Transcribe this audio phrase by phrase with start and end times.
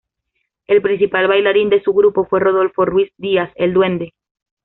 [0.65, 4.15] El principal bailarín de su grupo fue Rodolfo Ruiz Díaz, "el Duende".